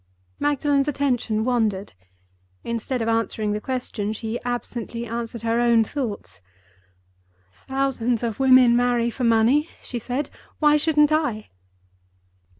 Magdalen's 0.39 0.87
attention 0.87 1.45
wandered. 1.45 1.93
Instead 2.63 3.03
of 3.03 3.07
answering 3.07 3.51
the 3.51 3.61
question, 3.61 4.13
she 4.13 4.41
absently 4.41 5.05
answered 5.05 5.43
her 5.43 5.59
own 5.59 5.83
thoughts. 5.83 6.41
"Thousands 7.53 8.23
of 8.23 8.39
women 8.39 8.75
marry 8.75 9.11
for 9.11 9.23
money," 9.25 9.69
she 9.79 9.99
said. 9.99 10.31
"Why 10.57 10.75
shouldn't 10.75 11.11
I?" 11.11 11.49